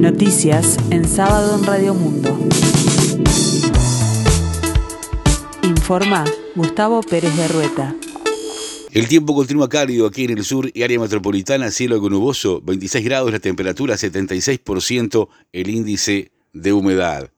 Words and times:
Noticias 0.00 0.78
en 0.90 1.06
sábado 1.06 1.58
en 1.58 1.64
Radio 1.66 1.92
Mundo. 1.92 2.34
Informa 5.62 6.24
Gustavo 6.54 7.02
Pérez 7.02 7.36
de 7.36 7.46
Rueta. 7.48 7.94
El 8.92 9.08
tiempo 9.08 9.34
continúa 9.34 9.68
cálido 9.68 10.06
aquí 10.06 10.24
en 10.24 10.30
el 10.38 10.42
sur 10.42 10.70
y 10.72 10.84
área 10.84 10.98
metropolitana, 10.98 11.70
cielo 11.70 12.00
nuboso, 12.00 12.62
26 12.62 13.04
grados 13.04 13.30
la 13.30 13.40
temperatura, 13.40 13.96
76% 13.96 15.28
el 15.52 15.68
índice 15.68 16.32
de 16.54 16.72
humedad. 16.72 17.30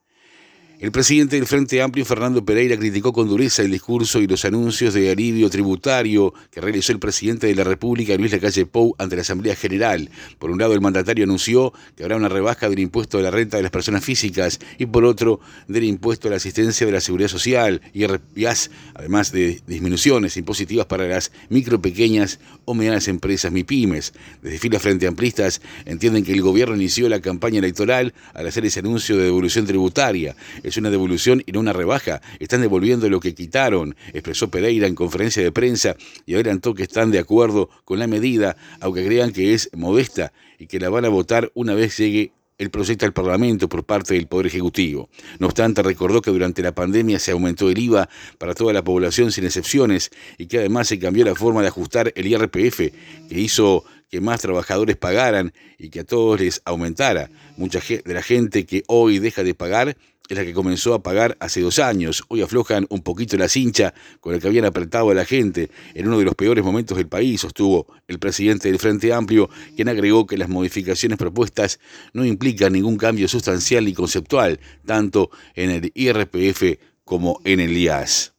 El 0.82 0.90
presidente 0.90 1.36
del 1.36 1.46
Frente 1.46 1.80
Amplio, 1.80 2.04
Fernando 2.04 2.44
Pereira, 2.44 2.76
criticó 2.76 3.12
con 3.12 3.28
dureza 3.28 3.62
el 3.62 3.70
discurso 3.70 4.20
y 4.20 4.26
los 4.26 4.44
anuncios 4.44 4.92
de 4.94 5.12
alivio 5.12 5.48
tributario 5.48 6.34
que 6.50 6.60
realizó 6.60 6.90
el 6.90 6.98
presidente 6.98 7.46
de 7.46 7.54
la 7.54 7.62
República, 7.62 8.16
Luis 8.16 8.32
Lacalle 8.32 8.66
Pou, 8.66 8.96
ante 8.98 9.14
la 9.14 9.22
Asamblea 9.22 9.54
General. 9.54 10.10
Por 10.40 10.50
un 10.50 10.58
lado, 10.58 10.74
el 10.74 10.80
mandatario 10.80 11.22
anunció 11.22 11.72
que 11.96 12.02
habrá 12.02 12.16
una 12.16 12.28
rebaja 12.28 12.68
del 12.68 12.80
impuesto 12.80 13.18
de 13.18 13.22
la 13.22 13.30
renta 13.30 13.58
de 13.58 13.62
las 13.62 13.70
personas 13.70 14.04
físicas 14.04 14.58
y 14.76 14.86
por 14.86 15.04
otro, 15.04 15.38
del 15.68 15.84
impuesto 15.84 16.26
a 16.26 16.32
la 16.32 16.38
asistencia 16.38 16.84
de 16.84 16.92
la 16.92 17.00
seguridad 17.00 17.28
social 17.28 17.80
y 17.94 18.02
además 18.02 19.30
de 19.30 19.62
disminuciones 19.64 20.36
impositivas 20.36 20.86
para 20.86 21.06
las 21.06 21.30
micro, 21.48 21.80
pequeñas 21.80 22.40
o 22.64 22.74
medianas 22.74 23.06
empresas 23.06 23.52
MIPIMES. 23.52 24.14
Desde 24.42 24.58
filas 24.58 24.82
Frente 24.82 25.06
Amplistas 25.06 25.62
entienden 25.84 26.24
que 26.24 26.32
el 26.32 26.42
gobierno 26.42 26.74
inició 26.74 27.08
la 27.08 27.20
campaña 27.20 27.60
electoral 27.60 28.14
al 28.34 28.48
hacer 28.48 28.66
ese 28.66 28.80
anuncio 28.80 29.16
de 29.16 29.22
devolución 29.22 29.64
tributaria 29.64 30.34
es 30.72 30.78
una 30.78 30.90
devolución 30.90 31.42
y 31.46 31.52
no 31.52 31.60
una 31.60 31.72
rebaja. 31.72 32.20
Están 32.40 32.62
devolviendo 32.62 33.08
lo 33.08 33.20
que 33.20 33.34
quitaron, 33.34 33.94
expresó 34.12 34.50
Pereira 34.50 34.86
en 34.86 34.94
conferencia 34.94 35.42
de 35.42 35.52
prensa 35.52 35.96
y 36.26 36.34
adelantó 36.34 36.74
que 36.74 36.82
están 36.82 37.10
de 37.10 37.18
acuerdo 37.18 37.68
con 37.84 37.98
la 37.98 38.06
medida, 38.06 38.56
aunque 38.80 39.04
crean 39.04 39.32
que 39.32 39.54
es 39.54 39.68
modesta 39.74 40.32
y 40.58 40.66
que 40.66 40.80
la 40.80 40.88
van 40.88 41.04
a 41.04 41.08
votar 41.08 41.50
una 41.54 41.74
vez 41.74 41.98
llegue 41.98 42.32
el 42.58 42.70
proyecto 42.70 43.04
al 43.04 43.12
Parlamento 43.12 43.68
por 43.68 43.84
parte 43.84 44.14
del 44.14 44.28
Poder 44.28 44.46
Ejecutivo. 44.46 45.08
No 45.38 45.48
obstante, 45.48 45.82
recordó 45.82 46.22
que 46.22 46.30
durante 46.30 46.62
la 46.62 46.74
pandemia 46.74 47.18
se 47.18 47.32
aumentó 47.32 47.68
el 47.68 47.78
IVA 47.78 48.08
para 48.38 48.54
toda 48.54 48.72
la 48.72 48.84
población 48.84 49.32
sin 49.32 49.44
excepciones 49.44 50.10
y 50.38 50.46
que 50.46 50.58
además 50.58 50.88
se 50.88 50.98
cambió 50.98 51.24
la 51.24 51.34
forma 51.34 51.60
de 51.60 51.68
ajustar 51.68 52.12
el 52.14 52.26
IRPF, 52.26 52.78
que 53.28 53.40
hizo 53.40 53.84
que 54.10 54.20
más 54.20 54.42
trabajadores 54.42 54.96
pagaran 54.96 55.52
y 55.78 55.88
que 55.88 56.00
a 56.00 56.04
todos 56.04 56.38
les 56.38 56.62
aumentara. 56.64 57.30
Mucha 57.56 57.80
de 57.80 58.14
la 58.14 58.22
gente 58.22 58.66
que 58.66 58.84
hoy 58.86 59.18
deja 59.18 59.42
de 59.42 59.54
pagar 59.54 59.96
es 60.32 60.38
la 60.38 60.44
que 60.44 60.54
comenzó 60.54 60.94
a 60.94 61.02
pagar 61.02 61.36
hace 61.40 61.60
dos 61.60 61.78
años. 61.78 62.24
Hoy 62.28 62.40
aflojan 62.40 62.86
un 62.88 63.02
poquito 63.02 63.36
la 63.36 63.48
cincha 63.48 63.92
con 64.20 64.34
el 64.34 64.40
que 64.40 64.48
habían 64.48 64.64
apretado 64.64 65.10
a 65.10 65.14
la 65.14 65.26
gente 65.26 65.70
en 65.92 66.08
uno 66.08 66.18
de 66.18 66.24
los 66.24 66.34
peores 66.34 66.64
momentos 66.64 66.96
del 66.96 67.06
país, 67.06 67.42
sostuvo 67.42 67.86
el 68.08 68.18
presidente 68.18 68.68
del 68.68 68.78
Frente 68.78 69.12
Amplio, 69.12 69.50
quien 69.76 69.90
agregó 69.90 70.26
que 70.26 70.38
las 70.38 70.48
modificaciones 70.48 71.18
propuestas 71.18 71.80
no 72.14 72.24
implican 72.24 72.72
ningún 72.72 72.96
cambio 72.96 73.28
sustancial 73.28 73.84
ni 73.84 73.92
conceptual, 73.92 74.58
tanto 74.86 75.30
en 75.54 75.68
el 75.68 75.92
IRPF 75.94 76.78
como 77.04 77.38
en 77.44 77.60
el 77.60 77.76
IAS. 77.76 78.32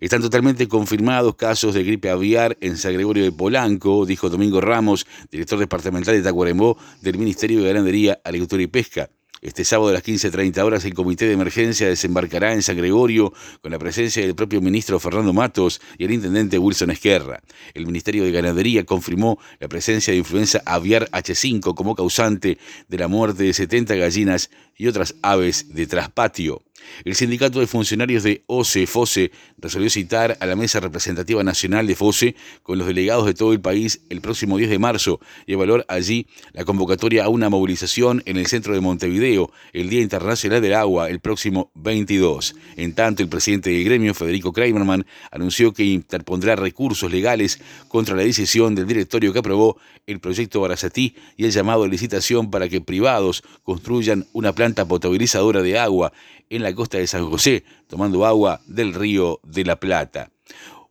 Están 0.00 0.22
totalmente 0.22 0.68
confirmados 0.68 1.34
casos 1.34 1.74
de 1.74 1.82
gripe 1.82 2.08
aviar 2.08 2.56
en 2.60 2.76
San 2.76 2.92
Gregorio 2.92 3.24
de 3.24 3.32
Polanco, 3.32 4.06
dijo 4.06 4.30
Domingo 4.30 4.60
Ramos, 4.60 5.06
director 5.30 5.58
departamental 5.58 6.14
de 6.14 6.22
Tacuarembó 6.22 6.78
del 7.00 7.18
Ministerio 7.18 7.62
de 7.62 7.72
Ganadería, 7.72 8.20
Agricultura 8.24 8.62
y 8.62 8.68
Pesca. 8.68 9.10
Este 9.42 9.64
sábado 9.64 9.90
a 9.90 9.94
las 9.94 10.04
15.30 10.04 10.62
horas 10.62 10.84
el 10.84 10.94
comité 10.94 11.26
de 11.26 11.32
emergencia 11.32 11.88
desembarcará 11.88 12.52
en 12.52 12.62
San 12.62 12.76
Gregorio 12.76 13.32
con 13.60 13.72
la 13.72 13.78
presencia 13.80 14.22
del 14.22 14.36
propio 14.36 14.60
ministro 14.60 15.00
Fernando 15.00 15.32
Matos 15.32 15.80
y 15.98 16.04
el 16.04 16.12
intendente 16.12 16.60
Wilson 16.60 16.92
Esquerra. 16.92 17.42
El 17.74 17.86
Ministerio 17.86 18.22
de 18.22 18.30
Ganadería 18.30 18.84
confirmó 18.84 19.40
la 19.58 19.66
presencia 19.66 20.12
de 20.12 20.20
influenza 20.20 20.62
aviar 20.64 21.10
H5 21.10 21.74
como 21.74 21.96
causante 21.96 22.58
de 22.86 22.98
la 22.98 23.08
muerte 23.08 23.42
de 23.42 23.52
70 23.52 23.96
gallinas 23.96 24.48
y 24.76 24.86
otras 24.86 25.16
aves 25.22 25.74
de 25.74 25.88
traspatio. 25.88 26.62
El 27.04 27.14
sindicato 27.14 27.60
de 27.60 27.66
funcionarios 27.66 28.22
de 28.22 28.42
OCE 28.46 28.86
FOSE 28.86 29.32
resolvió 29.58 29.90
citar 29.90 30.36
a 30.40 30.46
la 30.46 30.56
Mesa 30.56 30.80
Representativa 30.80 31.42
Nacional 31.42 31.86
de 31.86 31.94
FOSE 31.94 32.36
con 32.62 32.78
los 32.78 32.86
delegados 32.86 33.26
de 33.26 33.34
todo 33.34 33.52
el 33.52 33.60
país 33.60 34.00
el 34.08 34.20
próximo 34.20 34.58
10 34.58 34.70
de 34.70 34.78
marzo 34.78 35.20
y 35.46 35.54
evaluar 35.54 35.84
allí 35.88 36.26
la 36.52 36.64
convocatoria 36.64 37.24
a 37.24 37.28
una 37.28 37.48
movilización 37.48 38.22
en 38.26 38.36
el 38.36 38.46
centro 38.46 38.74
de 38.74 38.80
Montevideo 38.80 39.50
el 39.72 39.88
Día 39.88 40.00
Internacional 40.00 40.60
del 40.60 40.74
Agua 40.74 41.08
el 41.08 41.20
próximo 41.20 41.70
22. 41.74 42.54
En 42.76 42.94
tanto, 42.94 43.22
el 43.22 43.28
presidente 43.28 43.70
del 43.70 43.84
gremio, 43.84 44.14
Federico 44.14 44.52
Kramerman, 44.52 45.06
anunció 45.30 45.72
que 45.72 45.84
interpondrá 45.84 46.56
recursos 46.56 47.10
legales 47.10 47.60
contra 47.88 48.16
la 48.16 48.22
decisión 48.22 48.74
del 48.74 48.86
directorio 48.86 49.32
que 49.32 49.38
aprobó 49.38 49.78
el 50.06 50.20
proyecto 50.20 50.60
Barazatí 50.60 51.14
y 51.36 51.44
el 51.44 51.52
llamado 51.52 51.84
a 51.84 51.88
licitación 51.88 52.50
para 52.50 52.68
que 52.68 52.80
privados 52.80 53.42
construyan 53.62 54.26
una 54.32 54.52
planta 54.52 54.86
potabilizadora 54.86 55.62
de 55.62 55.78
agua 55.78 56.12
en 56.50 56.62
la 56.62 56.71
costa 56.74 56.98
de 56.98 57.06
San 57.06 57.28
José, 57.28 57.64
tomando 57.88 58.26
agua 58.26 58.60
del 58.66 58.94
río 58.94 59.40
de 59.44 59.64
la 59.64 59.76
Plata. 59.76 60.30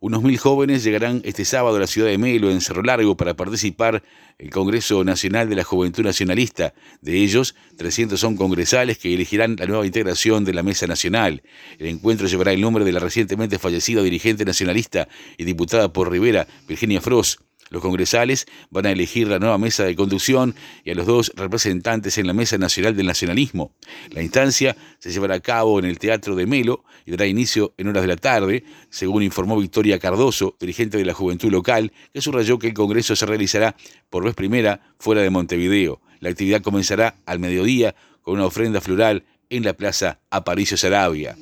Unos 0.02 0.24
mil 0.24 0.36
jóvenes 0.36 0.82
llegarán 0.82 1.22
este 1.24 1.44
sábado 1.44 1.76
a 1.76 1.78
la 1.78 1.86
ciudad 1.86 2.08
de 2.08 2.18
Melo, 2.18 2.50
en 2.50 2.60
Cerro 2.60 2.82
Largo, 2.82 3.16
para 3.16 3.34
participar 3.34 4.02
el 4.36 4.50
Congreso 4.50 5.04
Nacional 5.04 5.48
de 5.48 5.54
la 5.54 5.62
Juventud 5.62 6.02
Nacionalista. 6.02 6.74
De 7.00 7.18
ellos, 7.18 7.54
300 7.76 8.18
son 8.18 8.36
congresales 8.36 8.98
que 8.98 9.14
elegirán 9.14 9.54
la 9.60 9.66
nueva 9.66 9.86
integración 9.86 10.44
de 10.44 10.54
la 10.54 10.64
Mesa 10.64 10.88
Nacional. 10.88 11.44
El 11.78 11.86
encuentro 11.86 12.26
llevará 12.26 12.52
el 12.52 12.60
nombre 12.60 12.84
de 12.84 12.90
la 12.90 12.98
recientemente 12.98 13.60
fallecida 13.60 14.02
dirigente 14.02 14.44
nacionalista 14.44 15.06
y 15.38 15.44
diputada 15.44 15.92
por 15.92 16.10
Rivera, 16.10 16.48
Virginia 16.66 17.00
Frost. 17.00 17.38
Los 17.72 17.80
congresales 17.80 18.46
van 18.68 18.84
a 18.84 18.90
elegir 18.90 19.28
la 19.28 19.38
nueva 19.38 19.56
mesa 19.56 19.84
de 19.84 19.96
conducción 19.96 20.54
y 20.84 20.90
a 20.90 20.94
los 20.94 21.06
dos 21.06 21.32
representantes 21.36 22.18
en 22.18 22.26
la 22.26 22.34
Mesa 22.34 22.58
Nacional 22.58 22.94
del 22.94 23.06
Nacionalismo. 23.06 23.72
La 24.10 24.20
instancia 24.20 24.76
se 24.98 25.10
llevará 25.10 25.36
a 25.36 25.40
cabo 25.40 25.78
en 25.78 25.86
el 25.86 25.98
Teatro 25.98 26.36
de 26.36 26.44
Melo 26.44 26.84
y 27.06 27.12
dará 27.12 27.26
inicio 27.26 27.72
en 27.78 27.88
horas 27.88 28.02
de 28.02 28.08
la 28.08 28.16
tarde, 28.16 28.64
según 28.90 29.22
informó 29.22 29.58
Victoria 29.58 29.98
Cardoso, 29.98 30.54
dirigente 30.60 30.98
de 30.98 31.06
la 31.06 31.14
Juventud 31.14 31.50
Local, 31.50 31.92
que 32.12 32.20
subrayó 32.20 32.58
que 32.58 32.66
el 32.66 32.74
Congreso 32.74 33.16
se 33.16 33.24
realizará 33.24 33.74
por 34.10 34.22
vez 34.22 34.34
primera 34.34 34.94
fuera 34.98 35.22
de 35.22 35.30
Montevideo. 35.30 36.02
La 36.20 36.28
actividad 36.28 36.60
comenzará 36.60 37.16
al 37.24 37.38
mediodía 37.38 37.94
con 38.20 38.34
una 38.34 38.44
ofrenda 38.44 38.82
floral 38.82 39.24
en 39.48 39.64
la 39.64 39.72
Plaza 39.72 40.20
Aparicio 40.28 40.76
Sarabia 40.76 41.38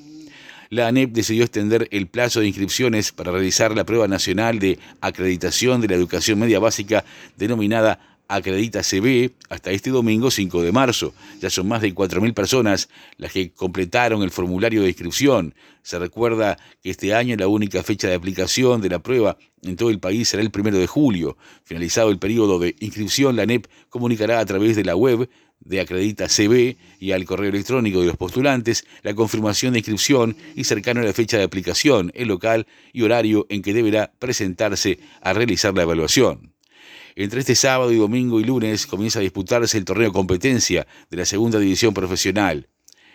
la 0.71 0.87
ANEP 0.87 1.11
decidió 1.11 1.43
extender 1.43 1.89
el 1.91 2.07
plazo 2.07 2.39
de 2.39 2.47
inscripciones 2.47 3.11
para 3.11 3.33
realizar 3.33 3.75
la 3.75 3.85
prueba 3.85 4.07
nacional 4.07 4.61
de 4.61 4.79
acreditación 5.01 5.81
de 5.81 5.89
la 5.89 5.97
educación 5.97 6.39
media 6.39 6.61
básica 6.61 7.05
denominada 7.37 8.11
Acredita 8.33 8.83
CB 8.85 9.33
hasta 9.49 9.73
este 9.73 9.91
domingo 9.91 10.31
5 10.31 10.63
de 10.63 10.71
marzo. 10.71 11.13
Ya 11.41 11.51
son 11.51 11.67
más 11.67 11.83
de 11.83 11.93
4.000 11.93 12.33
personas 12.33 12.89
las 13.17 13.33
que 13.33 13.51
completaron 13.51 14.23
el 14.23 14.31
formulario 14.31 14.83
de 14.83 14.89
inscripción. 14.91 15.53
Se 15.83 15.99
recuerda 15.99 16.57
que 16.81 16.91
este 16.91 17.13
año 17.13 17.35
la 17.35 17.49
única 17.49 17.83
fecha 17.83 18.07
de 18.07 18.15
aplicación 18.15 18.83
de 18.83 18.89
la 18.89 19.01
prueba 19.01 19.37
en 19.63 19.75
todo 19.75 19.91
el 19.91 19.99
país 19.99 20.29
será 20.29 20.45
el 20.45 20.53
1 20.57 20.79
de 20.79 20.87
julio. 20.87 21.37
Finalizado 21.65 22.11
el 22.11 22.21
periodo 22.21 22.61
de 22.61 22.77
inscripción, 22.79 23.35
la 23.35 23.43
ANEP 23.43 23.67
comunicará 23.89 24.39
a 24.39 24.47
través 24.47 24.77
de 24.77 24.85
la 24.85 24.95
web 24.95 25.29
de 25.61 25.81
Acredita 25.81 26.27
CB 26.29 26.77
y 26.99 27.13
al 27.13 27.25
correo 27.25 27.51
electrónico 27.51 28.01
de 28.01 28.07
los 28.07 28.17
postulantes 28.17 28.85
la 29.03 29.15
confirmación 29.15 29.73
de 29.73 29.81
inscripción 29.81 30.37
y 30.57 30.65
cercano 30.65 31.01
a 31.01 31.05
la 31.05 31.13
fecha 31.13 31.37
de 31.39 31.45
aplicación, 31.45 32.11
el 32.15 32.29
local 32.29 32.67
y 32.93 33.03
horario 33.03 33.47
en 33.49 33.63
que 33.63 33.75
deberá 33.75 34.13
presentarse 34.19 34.99
a 35.21 35.33
realizar 35.33 35.75
la 35.75 35.83
evaluación. 35.83 36.55
Entre 37.17 37.41
este 37.41 37.55
sábado 37.55 37.93
y 37.93 37.97
domingo 37.97 38.41
y 38.41 38.45
lunes 38.45 38.87
comienza 38.87 39.19
a 39.19 39.23
disputarse 39.23 39.77
el 39.77 39.85
torneo 39.85 40.13
competencia 40.13 40.87
de 41.11 41.17
la 41.17 41.25
segunda 41.25 41.59
división 41.59 41.93
profesional. 41.93 42.69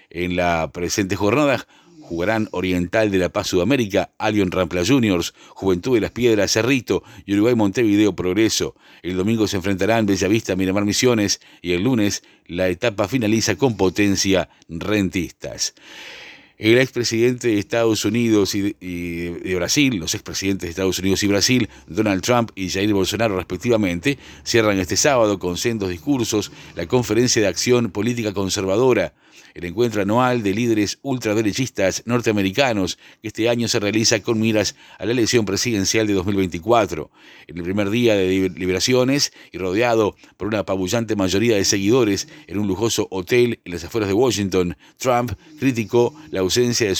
En 0.09 0.35
la 0.35 0.71
presente 0.71 1.15
jornada 1.15 1.65
Jugarán 2.05 2.47
Oriental 2.51 3.09
de 3.09 3.17
la 3.17 3.29
Paz 3.29 3.47
Sudamérica, 3.47 4.11
Alion 4.19 4.51
Rampla 4.51 4.85
Juniors, 4.85 5.33
Juventud 5.49 5.95
de 5.95 6.01
las 6.01 6.11
Piedras 6.11 6.51
Cerrito 6.51 7.03
y 7.25 7.33
Uruguay 7.33 7.55
Montevideo 7.55 8.15
Progreso. 8.15 8.75
El 9.01 9.17
domingo 9.17 9.47
se 9.47 9.57
enfrentarán 9.57 10.05
Bellavista 10.05 10.55
Miramar 10.55 10.85
Misiones 10.85 11.41
y 11.63 11.73
el 11.73 11.83
lunes 11.83 12.23
la 12.45 12.67
etapa 12.69 13.07
finaliza 13.07 13.55
con 13.55 13.75
potencia 13.75 14.49
rentistas. 14.69 15.73
El 16.57 16.77
expresidente 16.77 17.49
de 17.49 17.59
Estados 17.59 18.05
Unidos 18.05 18.55
y 18.55 18.61
de, 18.61 19.55
Brasil, 19.55 19.97
los 19.97 20.13
expresidentes 20.13 20.67
de 20.67 20.69
Estados 20.69 20.99
Unidos 20.99 21.21
y 21.23 21.27
Brasil, 21.27 21.69
Donald 21.87 22.21
Trump 22.21 22.51
y 22.55 22.69
Jair 22.69 22.93
Bolsonaro 22.93 23.35
respectivamente, 23.35 24.17
cierran 24.43 24.79
este 24.79 24.95
sábado 24.95 25.37
con 25.37 25.57
sendos 25.57 25.89
discursos 25.89 26.51
la 26.75 26.85
conferencia 26.85 27.41
de 27.41 27.49
acción 27.49 27.89
política 27.89 28.31
conservadora 28.33 29.13
el 29.55 29.63
encuentro 29.63 30.01
anual 30.01 30.43
de 30.43 30.53
líderes 30.53 30.99
ultraderechistas 31.01 32.03
norteamericanos 32.05 32.97
que 33.21 33.29
este 33.29 33.47
año 33.47 33.69
se 33.69 33.79
realiza 33.79 34.21
con 34.21 34.39
miras 34.39 34.75
a 34.99 35.05
la 35.05 35.13
elección 35.13 35.45
presidencial 35.45 36.05
de 36.05 36.13
2024. 36.13 37.09
En 37.47 37.57
el 37.57 37.63
primer 37.63 37.89
día 37.89 38.15
de 38.15 38.49
liberaciones 38.49 39.31
y 39.53 39.57
rodeado 39.57 40.17
por 40.35 40.49
una 40.49 40.59
apabullante 40.59 41.15
mayoría 41.15 41.55
de 41.55 41.63
seguidores 41.63 42.27
en 42.47 42.59
un 42.59 42.67
lujoso 42.67 43.07
hotel 43.09 43.61
en 43.63 43.71
las 43.71 43.85
afueras 43.85 44.09
de 44.09 44.13
Washington, 44.13 44.77
Trump 44.97 45.31
criticó 45.57 46.13
la 46.31 46.41
ausencia 46.41 46.87
de 46.87 46.93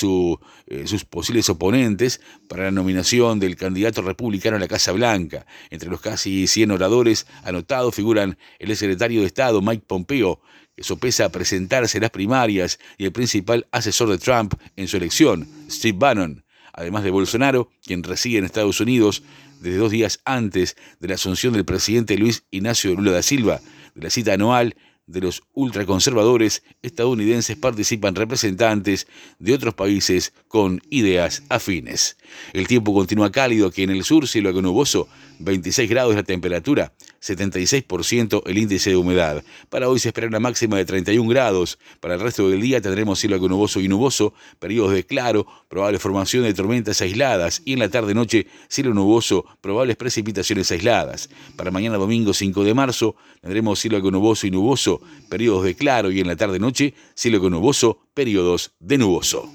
eh, 0.68 0.88
sus 0.88 1.04
posibles 1.04 1.50
oponentes 1.50 2.22
para 2.48 2.63
la 2.63 2.72
nominación 2.72 3.38
del 3.38 3.57
candidato 3.57 4.02
republicano 4.02 4.56
a 4.56 4.60
la 4.62 4.69
Casa 4.69 4.94
Blanca. 4.94 5.46
Entre 5.72 5.90
los 5.90 6.00
casi 6.00 6.48
100 6.48 6.72
oradores 6.72 7.28
anotados 7.44 7.94
figuran 7.94 8.38
el 8.60 8.74
secretario 8.78 9.19
de 9.19 9.28
Estado 9.28 9.62
Mike 9.62 9.84
Pompeo, 9.86 10.40
sopesa 10.83 11.31
presentarse 11.31 11.98
a 11.98 12.01
las 12.01 12.10
primarias 12.10 12.80
y 12.98 13.06
el 13.06 13.12
principal 13.12 13.68
asesor 13.72 14.10
de 14.10 14.18
Trump 14.18 14.54
en 14.75 14.88
su 14.88 14.98
elección, 14.98 15.48
Steve 15.69 15.98
Bannon, 15.98 16.44
además 16.74 17.04
de 17.04 17.12
Bolsonaro, 17.12 17.69
quien 17.83 18.04
reside 18.04 18.39
en 18.39 18.45
Estados 18.45 18.80
Unidos 18.80 19.24
desde 19.62 19.77
dos 19.77 19.92
días 19.92 20.19
antes 20.25 20.75
de 21.00 21.07
la 21.07 21.16
asunción 21.16 21.54
del 21.54 21.66
presidente 21.66 22.18
Luis 22.18 22.44
Ignacio 22.51 22.94
Lula 22.94 23.12
da 23.12 23.22
Silva, 23.22 23.62
de 23.95 24.04
la 24.04 24.10
cita 24.10 24.33
anual 24.33 24.75
de 25.07 25.22
los 25.22 25.44
ultraconservadores 25.54 26.63
estadounidenses 26.81 27.56
participan 27.57 28.16
representantes 28.16 29.07
de 29.39 29.54
otros 29.54 29.75
países 29.75 30.33
con 30.48 30.81
ideas 30.89 31.44
afines. 31.50 32.18
El 32.54 32.68
tiempo 32.68 32.94
continúa 32.94 33.31
cálido 33.31 33.68
aquí 33.68 33.83
en 33.83 33.92
el 33.92 34.04
sur, 34.04 34.28
cielo 34.28 34.51
nuboso, 34.62 35.07
26 35.39 35.89
grados 35.89 36.16
la 36.16 36.24
temperatura, 36.24 36.94
76% 37.25 38.44
el 38.45 38.57
índice 38.57 38.92
de 38.92 38.95
humedad. 38.95 39.44
Para 39.69 39.89
hoy 39.89 40.00
se 40.00 40.10
espera 40.10 40.27
una 40.27 40.39
máxima 40.39 40.77
de 40.77 40.86
31 40.86 41.27
grados. 41.27 41.80
Para 42.00 42.16
el 42.16 42.19
resto 42.19 42.48
del 42.50 42.62
día 42.62 42.81
tendremos 42.81 43.19
cielo 43.19 43.36
algo 43.36 43.50
nuboso 43.50 43.80
y 43.80 43.88
nuboso, 43.88 44.33
periodos 44.60 44.94
de 44.94 45.06
claro, 45.06 45.48
probable 45.68 45.98
formación 45.98 46.44
de 46.44 46.54
tormentas 46.54 47.01
aisladas 47.01 47.62
y 47.66 47.74
en 47.74 47.80
la 47.80 47.89
tarde-noche 47.89 48.48
cielo 48.68 48.94
nuboso, 48.94 49.45
probables 49.62 49.95
precipitaciones 49.95 50.72
aisladas. 50.72 51.30
Para 51.56 51.72
mañana 51.72 51.98
domingo 51.98 52.33
5 52.33 52.63
de 52.63 52.74
marzo 52.74 53.16
tendremos 53.42 53.80
cielo 53.80 54.00
nuboso 54.12 54.45
y 54.45 54.51
nuboso, 54.51 55.01
periodos 55.30 55.63
de 55.63 55.75
claro 55.75 56.12
y 56.12 56.19
en 56.19 56.28
la 56.28 56.36
tarde-noche 56.36 56.94
cielo 57.16 57.50
nuboso, 57.50 58.00
periodos 58.13 58.74
de 58.80 58.98
nuboso. 59.00 59.50